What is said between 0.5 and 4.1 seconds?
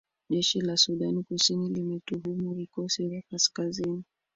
la sudan kusini limetuhumu vikosi vya kaskazini